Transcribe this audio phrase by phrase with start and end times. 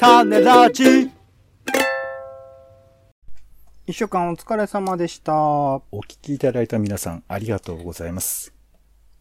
[0.00, 1.10] 種ラジ
[3.86, 5.34] 一週間お疲れ様でした。
[5.34, 8.54] お聞きいただいた皆さん、ありがとうございます。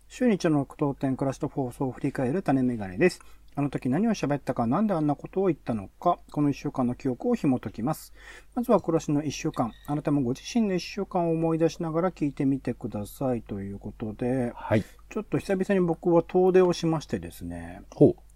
[0.08, 3.20] 週日の苦闘点暮らしと放送を振り返る種メガネです。
[3.56, 8.14] あの時何を喋ったか、なんであんなことを言ったのか、この一週間の記憶を紐解きます。
[8.56, 14.86] まずは暮らしの一週間、あなたもご自身の一週間を思い出しながら聞いてみてくださいということで、はい。
[15.10, 18.29] ちょっと久々に僕は遠出をしましてですね、ほう。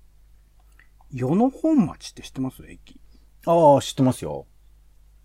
[1.13, 2.63] 与野本町って知ってます？
[2.67, 2.99] 駅。
[3.45, 4.47] ああ、知ってますよ。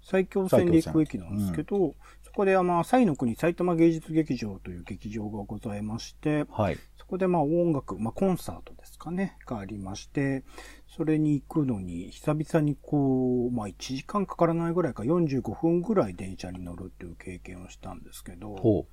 [0.02, 6.78] 埼京線で行く駅なんですけど、そこであまあ、西の国埼玉芸術劇場という劇場がございまして、はい。
[6.96, 10.44] そこでまあ音楽、まあコンサートですかね、がありまして、
[10.86, 18.86] それに行くのに久々にこう、まあ1時間かからないぐらいか45分ぐらい電車に乗るっていう経験をしたんですけど、ほ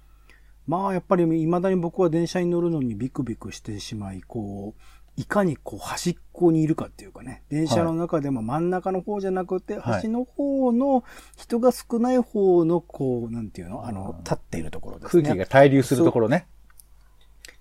[0.68, 4.82] まあやっぱり未だに僕は電車に乗るのにビクビクしてしまい、こう、
[5.18, 11.04] いかにこう端っこにいるかっていうかね、電車の中でも真ん中の方じゃなくて、はい端の方の
[11.38, 15.00] 人が少ない方のこう、なんていうのあの、立っているところう。
[15.00, 15.24] ですね。
[15.24, 16.48] 空気が滞留するところね。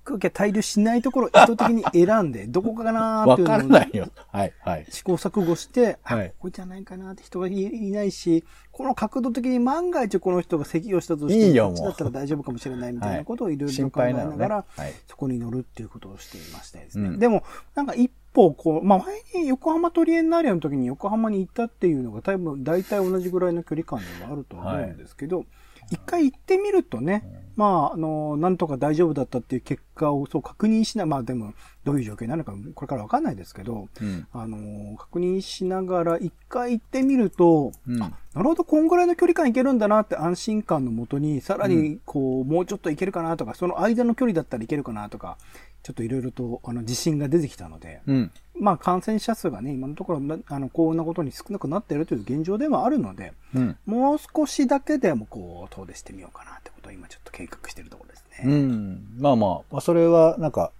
[0.05, 4.09] 空気が滞留しないところを意図的に選んで、 どこかなーっわていうのをからないよ。
[4.31, 4.87] はい、はい。
[4.91, 14.93] 試行錯誤して、あはいここじゃないかなって人がいいないし、この角度的に万が一この人が咳をしたとしていいよこっちだったら大丈夫かもしれないみたいなことをいろいろ考え配ながら、はい。
[15.07, 17.09] そこに乗るっていうことをしていましてですね。
[17.09, 25.47] うんでも、なんか一歩こう、まあ前に横浜トリエンナーレの時に横浜に行ったっていうのが多分大体同じぐらいの距離感ではあると思うんですけど、
[25.91, 31.55] 一回行ってみるとね、まあ、あの、なんとか大丈夫だったっていう結果をそう確認しな、まあでも、
[31.85, 34.27] どういう状況になるのかこれからわかんないですけど、うん。
[34.33, 37.99] あの、確認しながら一回行ってみると、うん。
[37.99, 45.37] なるほど、こんぐらいの距離感いけるんだなって安心感のもとに、さらに、こう、もうちょっといけるかなとか、その間の距離だったらいけるかなとか、
[45.85, 48.33] ちょっといろいろと、あの、自信が出てきたので、うん。
[48.59, 53.77] まあ、感染者数がね、今のところな、あの、こんなことに少なくなっているという現状ではあるので、うん。
[53.85, 58.55] もう少しだけでも、こう、遠出してみようかなってことを今ちょっと計画しているところですうね。
[58.63, 59.21] ん。
[59.21, 60.73] まあまあ、まあ、それは、なんか、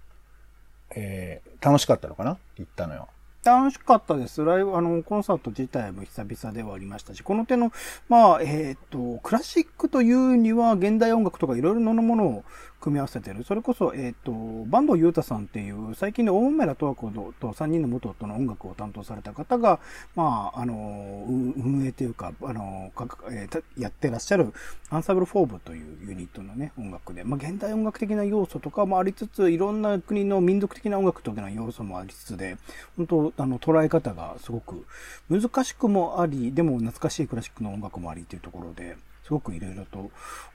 [0.95, 2.37] えー、楽しかったのかな？
[2.57, 3.07] 行ったのよ。
[3.43, 4.43] 楽しかったです。
[4.43, 7.71] ライブ、あの、コンサート自体も久々ではありましたし、この手の、
[8.09, 12.43] まあ、えっ、と、クラシックというには、現代音楽とかいろいろなものを
[12.85, 13.43] 組み合わせてる。
[13.43, 14.31] それこそ、えっ、と、
[14.69, 19.79] 坂東裕太さんっていう、最近の大村十和子と3人の元との音楽を担当された方が、
[20.15, 24.53] まあ、あの、運営というか、あの、かえーやってらっしゃる、
[24.91, 32.57] アンサンブル・フォーブというユニットのね、音楽で、まあ、現代音楽的な要素とかもありつつ、いろんな国の民族的な音楽的な要素もありつつで、
[32.97, 34.85] 本当あの、捉え方がすごく
[35.27, 40.11] 難しくもあり、でも懐かしいクラシックの音楽もありというところで、すごくいろいろと、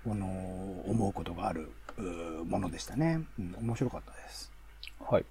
[0.06, 0.26] あの、
[0.86, 1.72] 思うことがある
[2.46, 3.20] ものでしたね。
[3.38, 4.52] うん、面白かったです。
[5.00, 5.24] はい。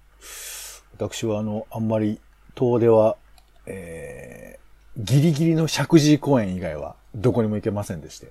[0.92, 2.20] 私は、あの、あんまり、
[2.54, 3.16] 遠出は、
[3.64, 8.30] えー、ギリギリの石神井公園以外は、どこにも行けませんでして。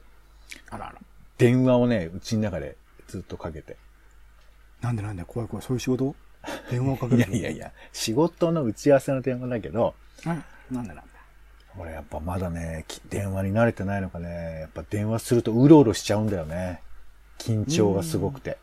[0.70, 1.00] あらあら。
[1.40, 2.78] 電話をね、うちの中で
[3.08, 3.78] ずっとかけて。
[4.82, 5.24] なんでなんで？
[5.24, 6.16] 怖い怖い、そういう仕事？
[6.70, 7.58] 電話をかけるいやいやい。
[7.58, 9.96] や、仕事の打ち合わせの電話だけど、
[10.26, 10.44] うん、
[10.76, 11.04] なんでな。
[11.78, 16.82] 俺やっぱまだね、き電話に慣れてないのかね、やっぱ電話するとうろうろしちゃうんだよね。
[17.38, 18.58] 緊張がすごくて。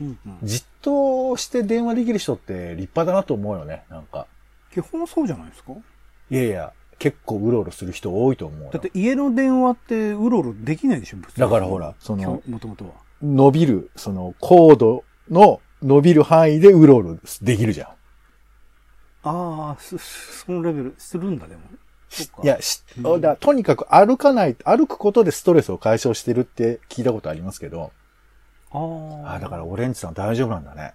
[0.00, 0.38] うんうん。
[0.42, 4.26] じっとして電話できる人って立派だなと思うよね、なんか。
[4.72, 5.72] 基本そうじゃないですか？
[6.30, 8.70] いやいや、結構うろうろする人多いと思うよ。
[8.72, 12.92] だって家の電話ってうろうろできないでしょ、だからほらそのもともとは。
[13.22, 17.88] 伸びる、その、コードの伸びる範囲でうろうろできるじゃん。
[17.88, 17.94] あ
[19.22, 21.62] あ、そ、そのレベル、するんだ、でも。
[22.42, 27.92] いや、しうんだとにかく歩かない、歩くことでストレスを解消してるって聞いたことありますけど、
[28.70, 29.30] ああ。
[29.32, 30.94] ああ、だからオレンジさん大丈夫なんだね。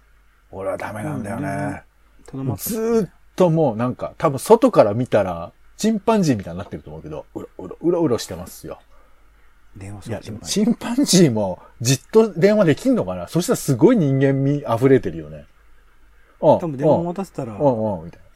[0.50, 1.82] 俺はダメなんだよね。
[2.26, 8.80] ただまずーっともうなんか、多分外から見たら、チンパンジーみたいになってると思うけど、うろうろ、うろうろしてますよ。
[9.76, 13.28] 電話すいや、でるもチンパンジーもじっと電話できんのかな？
[13.28, 15.46] そしたらすごい人間味溢れてるよね。
[16.40, 16.58] うん。
[16.58, 18.26] 多分電話うん持たせたら、うんうん、みたいな。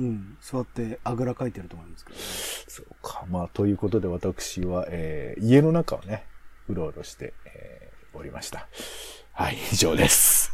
[0.00, 2.22] うん、座ってあぐらかいてると思いますけど、ね。
[2.68, 3.26] そうか。
[3.28, 6.24] まあ、ということで私は、えー、家の中をね、
[6.68, 8.66] うろうろして、えー、おりました。
[9.32, 10.50] はい、以上です。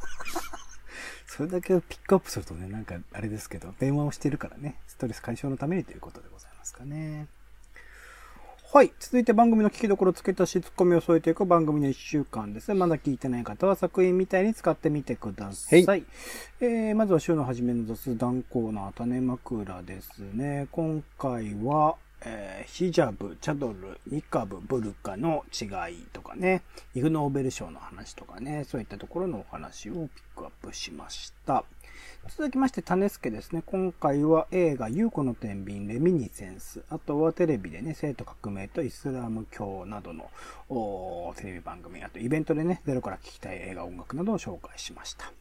[1.26, 7.28] それだけピックアップするとね、なんかあれですけど、電話をしてるからね、ストレス解消のためにということでございますかね。
[8.72, 8.92] はい。
[8.98, 12.74] 続いて番組の聞きどころ付け足しツッコミを添えていく番組の1週間です。
[12.74, 15.86] まだ聞いてない方は作品みたいに使ってみてください。
[15.86, 15.94] は
[16.60, 20.66] えー、まずは週の初めの雑談コーナー、種枕ですね。
[20.72, 26.62] 今回は、えー、ヒジャブ、チャドル、ニカブ、ブルカの違いとかね、
[26.94, 31.64] イグ・ノーベル賞の話とかね、そういったところのお話をピックアップしました。
[32.28, 33.62] 続きまして、種助ですね。
[33.64, 40.28] 今回は映画、優子の天秤、レミニセンス、あとはテレビでね、生徒革命とイスラム教などの
[41.36, 45.32] テレビ番組、あとイベントでね、ゼロから聞きたい映画、音楽などを紹介しました。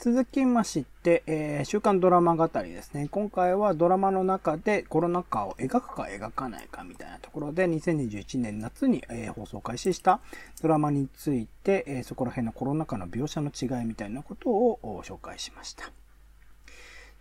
[0.00, 3.08] 続きまして、えー、週刊ドラマ語りですね。
[3.10, 10.20] 今回はドラマの中でコロナ禍を描くか描かないかみたいなところで、2021年夏に、えー、放送開始した
[10.62, 15.90] ドラマについて、えー、そこら辺のコロナ禍の描写の違いみたいなことを紹介しました。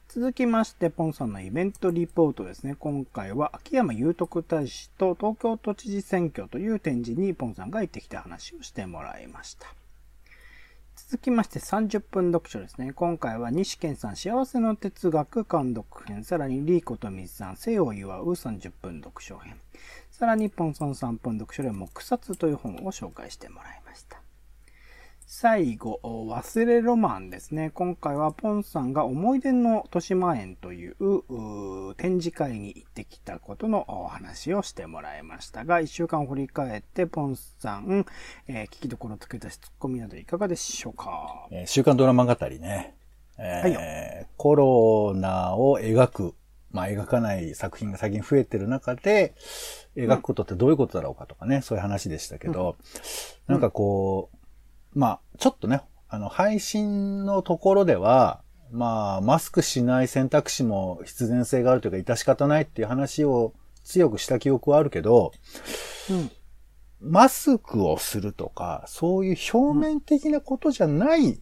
[0.08, 2.76] 続きまして、ポンさんのイベントリポートですね。
[2.78, 9.74] 今回は秋山祐徳大使と東京都知事選挙という展示にポンさんが行ってきた話をしてもらいました。
[10.98, 12.92] 続きまして30分読書ですね。
[12.92, 19.56] 今回は西健さん幸せの哲学監読編、さらにリーコと水さん生を祝う30分読書編、
[20.10, 24.27] さらにポンソン3分読書で木札という本を紹介してもらいました。
[25.30, 27.70] 最後、忘れロマンですね。
[27.74, 30.96] 今回はポンさんが思い出の豊島園という
[31.96, 38.06] 展示会に行ってきたことのお話をしてもらいましたが、一週間を振り返ってポンさん、
[38.48, 42.96] えー、聞きどころつけたしツッコミなどいかがでしょうか、えー、週刊ドラマ語りね。
[43.38, 46.36] えー、はい、コロナを描く、
[46.72, 49.36] まあ描かない作品が最近増えてる中で、
[49.98, 52.78] 描くことってどういうことだろうかとかね、うん、そういう話でしたけど、
[53.50, 54.37] うん、なんかこう、
[54.94, 58.42] まあ、ちょっとね、あの、配信のところでは、
[58.72, 63.54] まあ、マスクしない選択肢も必然性があるというか、致し方ないっていう話を
[63.84, 65.32] 強くした記憶はあるけど、
[66.10, 66.32] うん、
[67.00, 71.42] マスクをするとか、そういう表面的なことじゃない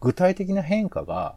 [0.00, 1.36] 具体的な変化が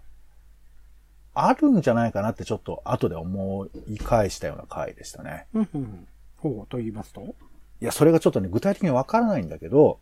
[1.33, 5.47] あるんじゃないかなってちょっと後で思い返したような回でしたね。
[5.53, 7.21] うんうん、ほう、と言いますと？
[7.81, 10.01] いや、それがちょっとね、具体的にわからないんだけど、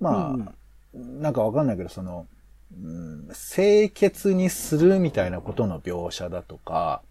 [0.00, 0.48] まあ、うん
[0.96, 2.26] なんかわかんないけど、その、
[2.72, 7.02] うん、清潔にするみたいなことの描写だとか、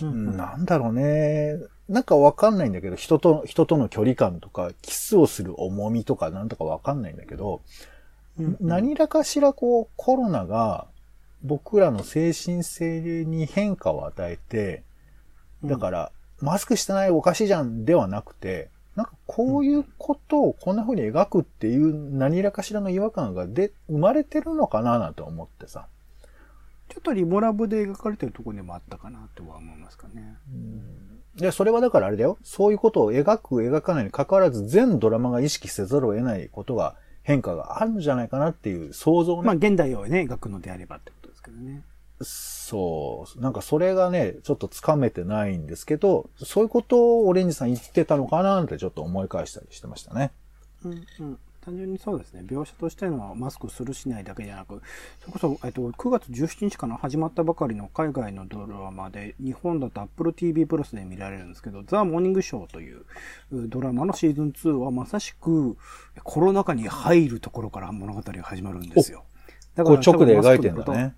[0.00, 1.56] うん、なんだろうね。
[1.88, 7.62] なんかわかんないんだけど、人と、人との距離感とか、キスをする重みとかなんとかわかんないんだけど、
[8.38, 10.86] うん、何らかしらこう、コロナが
[11.42, 14.82] 僕らの精神性に変化を与えて、
[15.64, 25.86] だから、マスクしてないおかしいじゃんではなくて、なんかこういうことをこんな風に描くっていう何らかしらの違和感がで、生まれてるのかななんて思ってさ。
[26.88, 30.36] ちょっとリモラブで描かれてるところでもあったかなとは思いますかね。
[30.52, 31.40] うん。
[31.40, 32.38] いや、それはだからあれだよ。
[32.42, 39.42] そういうことを描く、描かないに関わらず全ドラマが意識せざるを得ないことが変化があるんじゃないかなっていう想像ね。
[39.42, 41.82] まあ現代をね、描くのであればってことですけどね。
[42.22, 43.40] そう。
[43.40, 50.32] なんかそれがね、ちょっとつかめてないんですけど、そういうことをオレンジさん言ってたのかなってちょっと思い返したりしてましたね。
[50.84, 51.38] うんうん。
[51.66, 52.44] 単純にそうですね。
[52.46, 54.80] 描写としてのマスクするしないだけじゃなく、
[55.20, 63.04] それこそ、えっと、9月17日から始まったばかりの海外のドラマで、日本だと Apple TV プラスで見られるんですけど、ザ・モーニングショーという
[63.50, 65.76] ドラマのシーズン2はまさしく
[66.22, 69.24] コロナ禍に入るところから物語が始まるんですよ。
[69.74, 71.16] だから直で描いてるんだね。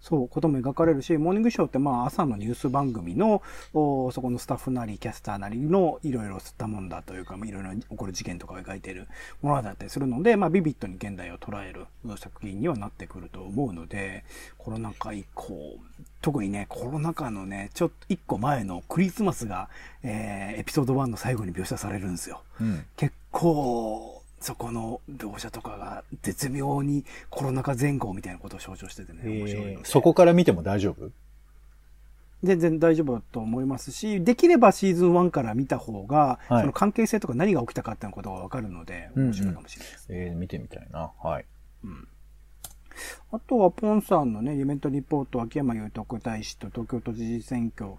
[0.00, 3.42] そう、ことも描かれるし、モーニングショーってまあ朝のニュース番組の、
[3.72, 9.06] そこのスタッフなりキャスターなりのいろいろ吸ったもんだというか、いろいろ起こる事件とかを描いている
[9.42, 11.86] ものだったりするので、まあビビットに現代を捉える
[12.16, 14.24] 作品にはなってくると思うので、
[14.56, 15.76] コロナ禍以降、
[16.22, 19.68] 特にね、コロナ禍のね、ちょっと一個前のクリスマスが、
[20.02, 22.42] えー、エピソード1の最後に描写されるんですよ。
[22.60, 31.10] うん、結構、そこの描写とかが絶妙にコロナ禍前後みたいなことを象徴しててね、面白いそこから見ても大丈夫？
[32.42, 41.12] 全然大丈夫だと思いますし、できればシーズン1から見た方が、はい、その関係性とか何が起きたかっていうことがわかるので、面白いかもしれないです、ね、うんうん、えー、見てみたいな。
[41.22, 41.44] はい。
[41.84, 42.08] うん
[43.32, 47.92] あとは、ポンさんのね、イベントリポート、秋山祐徳大使と東京都知事選挙。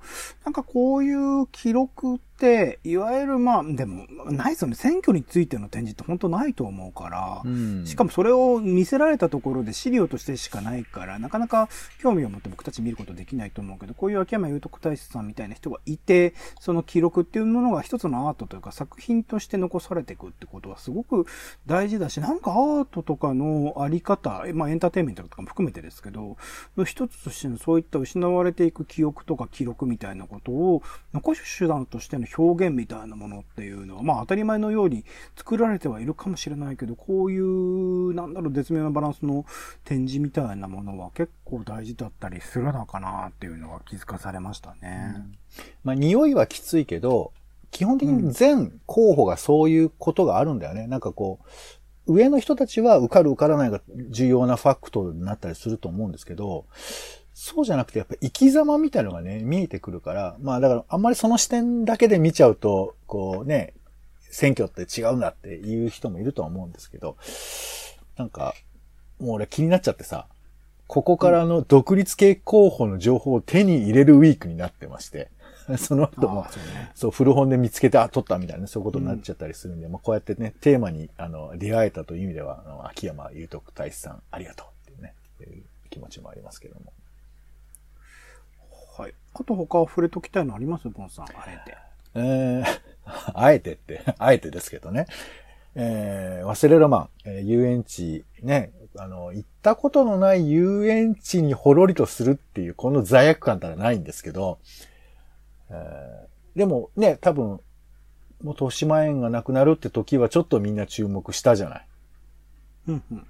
[0.44, 4.76] なんかこういう記録って、いわゆるまあ、でも、ないですよね。
[4.76, 11.70] 選挙についての展示って本当ないと思うから、うん、しかもそれを見せられたところで資料としてしかないから、なかなか
[12.02, 21.26] 興味を持って僕たち見ることできないと思うけど、こういう秋山祐徳大使さんみたいな人がいて、その記録っていうものが一つのアートというか作品として残されていくってことはすごく
[21.68, 26.38] 大事だし、なんかアートとかのあり方、まあエンターテインメントとかも含めてですけど、
[26.78, 39.46] の一つとしてのそういった失われていく記憶とか記録みたいなことを残す手段としての表現みたいなものっていうのは、まあ当たり前のように作られてはいるかもしれないけど、こういう、なんだろう、絶妙なバランスの
[39.84, 45.14] 展示みたいなものは結構大事だったりするのかなっていうのが気づかされましたね。
[45.16, 45.38] うん、
[45.84, 47.32] まあ匂いはきついけど、
[47.72, 50.84] 基本的に全候補がそういうことがあるんだよね。
[50.84, 51.46] うん、なんかこう、
[52.08, 56.66] 上の人たちは受かる受からないが重要なファクトになったりすると思うんですけど、
[57.34, 63.74] そうじゃなくて、やっぱ生き様みたいなのがね、見えてくるから、まあだからあんまりその視点だけで見ちゃうと、こうね、
[64.30, 67.18] 選挙って違うんだっていう人もいるとは思うんですけど、
[68.18, 68.54] なんか、
[69.20, 70.28] もう俺気になっちゃってさ、
[70.88, 75.30] ここからの独立系候補の情報を手に入れるウィークになってまして、
[75.80, 86.94] その後も、そうね、そう、古本で見つけて、あ、撮ったみたいな、そういうことになっちゃったりするんで、うん、まあこうやってね、テーマに、あの、出会えたという意味では、あの、秋山祐徳大使さん、ありがとうっていうね、いう気持ちもありますけども。
[88.98, 89.14] はい。
[89.34, 90.90] あと他触れときたいのあります？
[90.90, 91.78] ボンさん、あえて。
[92.16, 92.66] えー、
[93.34, 95.08] あえてって、あえてですけどね。
[95.74, 104.60] えー、忘れロマン、えー、遊園地、ね、あの、行ったことのない遊園地にほろりとするっていう、この罪悪感ったらないんですけど、
[105.72, 107.60] えー、でもね、多分、も
[108.44, 111.88] う豊島園がなくなるって時はちょっとみんな注目したじゃない。
[112.88, 113.28] うんうん。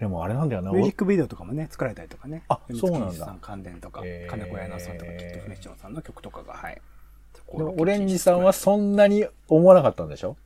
[0.00, 0.70] でもあれなんだよな。
[0.72, 2.42] ミュージックビデオとかもね、作られたりとかね。
[2.48, 3.36] あ、そうなんだ。
[3.40, 6.82] 関連とか、金子屋さんとか、きっとフネッションさんの曲とかが、はい。
[7.48, 10.36] オレンジさんはそんなに思わなかったんでしょ？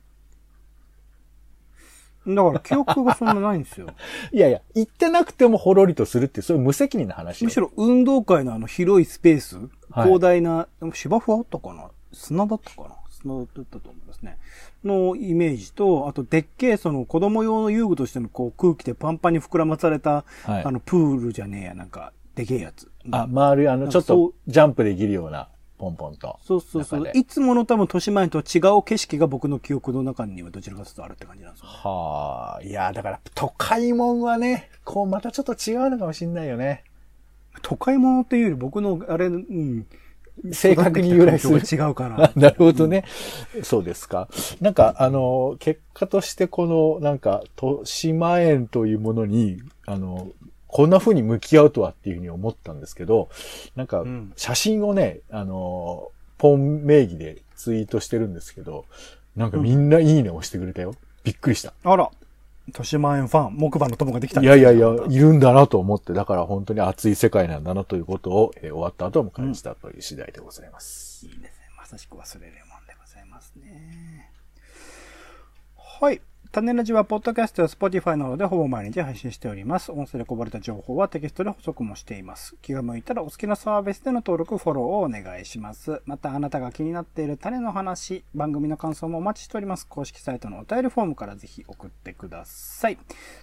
[2.27, 3.87] だから記憶がそんなないんですよ。
[4.31, 7.43] いやいや、行ってなくてもほろりとするって、そういう無責任な話。
[7.43, 11.89] むしろ運動会のあの広いスペース、はい、広大な、でも芝生あったかな？
[12.11, 12.95] 砂だったかな？
[13.09, 14.37] 砂だったと思いますね。
[14.83, 22.89] のイメージと、あと、でっけえ、その子供用の遊具としてのこう空気でパンパンに膨らまされた、はい、あの、プールじゃねえや、なんか、でけえやつ。
[23.11, 25.49] あ、丸い、あの、ちょっとジャンプできるような。
[25.79, 26.37] ポンポンと。
[26.43, 27.11] そうそうそう。
[27.15, 31.73] いつもの多分、豊島園と違う景色が僕の記憶の中にはどちらかというとあるって感じなんですよ、ね。
[31.73, 32.63] はあ。
[32.63, 36.83] いや、だから、都会もんはね、こう、またちょっと違うのかもしんないよね。
[37.61, 39.87] 都会ものっていうより僕の、あれ、うん、
[40.51, 41.59] 正確に由来する。
[41.59, 42.31] 違うから。
[42.35, 43.05] なるほどね、
[43.55, 43.63] うん。
[43.63, 44.27] そうですか。
[44.59, 50.27] なんか、あの、結果としてこの、なんか、豊島園というものに、あの、
[50.69, 53.29] こんな風に向き合うとはっていうふうに思ったんですけど、
[53.75, 58.85] なんか、写真をね、あの、ポン名義でツイートしてるんですけど、
[59.35, 60.93] なんかみんないいね押してくれたよ。
[61.23, 61.73] びっくりした。
[61.83, 62.09] あら。
[62.67, 71.25] 豊島園ファン、木馬の友ができたいやいやいや、いるんだなと思って、だから本当に熱い世界なんだなということを、えー、終わった後も感じたという次第でございます。
[71.25, 71.61] うん、いいですね。
[71.77, 74.31] まさしく忘れるもんでございますね。
[75.75, 76.21] はい。
[76.59, 79.93] 種ラジは、ポッドキャストや Spotify などでほぼ毎日配信しております。
[79.93, 82.57] 音声でこぼれた情報はテキストで補足もしています。
[82.61, 86.01] 気が向いたらお好きなサービスでの登録、フォローをお願いします。
[86.03, 89.87] また、あなたが気になっている種の話、番組の感想もお待ちしております。
[89.87, 92.97] 公式サイトのお便りフォームからぜひ送ってください。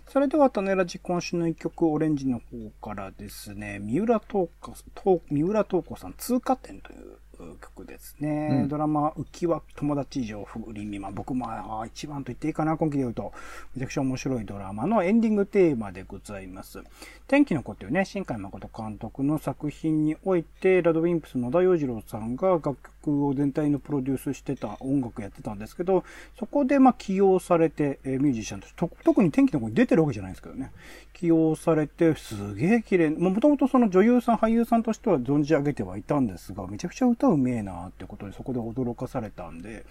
[0.09, 7.17] それでは、種ラジ今週の一曲、オレンジの方からですね、三浦東子、三浦東子さん通過点という
[7.61, 8.49] 曲ですね。
[8.63, 11.15] うん、ドラマ、浮き輪友達以上不倫未満。
[11.15, 11.47] 僕も
[11.87, 13.33] 一番と言っていいかな、今期で言うと。
[13.75, 16.83] めちゃくちゃ面白いドラマのエンディングテーマでございます。
[17.27, 26.05] 天気の子というね、新海誠監督の作品において、ラドウィンプス野田洋次郎さんが楽曲を全体のプロデュースしてた音楽やってたんですけど、
[26.39, 30.73] そこでま起用されて、えミュージシャンとして特に天気の子に出てるわけじゃないですけどね。
[31.13, 33.11] 起用されて、すげえ綺麗。
[33.11, 39.87] もともとその女優さん、俳優さんとしては存じ上げてはいたんですが、めちゃくちゃ歌うめえなってことで、そこで驚かされたんで、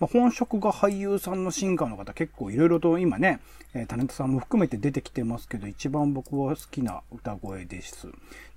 [0.00, 3.40] まあ、本職が俳優さんのシンガーの方結構いろいろと今ね、
[3.88, 8.08] タレントさんも含めて出てきてますけど、一番僕は好きな歌声です。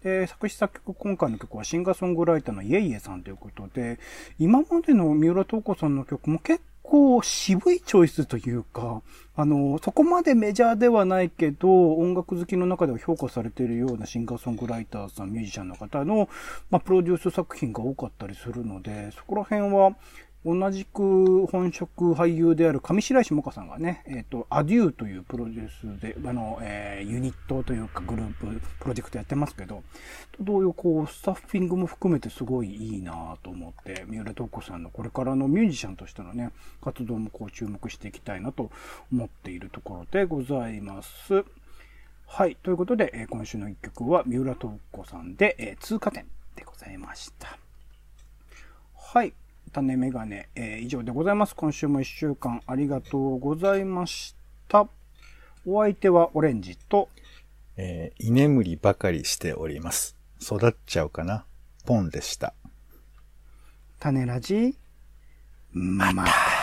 [0.05, 3.97] で、作詞作曲、今回の曲はシンガーソングライターのイエイエさんということで、
[4.37, 9.01] 今までの三浦透子さんの曲も結構渋いチョイスというか、
[9.35, 16.29] あの、そこまでメジャーではないけど、音楽好きの中では評価されているようなシンガーソングライターさん、ミュージシャンの方の、
[16.69, 19.95] まあ、プロデュース作品が多かったりするので、そこら辺は、
[20.45, 29.81] 同じく本職俳優である上白石萌歌さんがね、えっ、ー、と、アデューというプロデュースで、あの、えー、ユニットというかグループ、プロジェクトやってますけど、
[30.39, 38.69] 同様こう、スタッフィングも含めてすごいいいなと思って、三浦透子さんのこれからのミュージシャンとしてのね、活動もこう注目していきたいなと
[39.11, 41.43] 思っているところでございます。
[42.27, 42.55] はい。
[42.61, 47.57] ということで、えー、今週の一曲は三浦透子さんで、えー、通過点でございました。
[48.95, 49.33] はい。
[49.75, 51.53] 種メガネ、えー、以上でございます。
[51.53, 54.33] 今週も一週間ありがとうございまし
[54.69, 54.87] た。
[55.65, 57.09] お相手はオレンジと、
[57.75, 60.15] えー、居眠りばかりしております。
[60.41, 61.45] 育っちゃうかな
[61.85, 62.53] ポンでした。
[63.99, 64.77] 種ラジ、
[65.73, 66.54] また。